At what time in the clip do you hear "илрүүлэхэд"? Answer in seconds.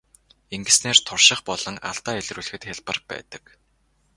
2.21-2.63